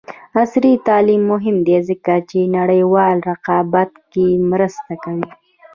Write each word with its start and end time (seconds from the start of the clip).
عصري 0.41 0.73
تعلیم 0.87 1.21
مهم 1.31 1.57
دی 1.67 1.77
ځکه 1.89 2.13
چې 2.29 2.39
نړیوال 2.57 3.15
رقابت 3.29 3.91
کې 4.11 4.27
مرسته 4.51 4.93
کوي. 5.03 5.29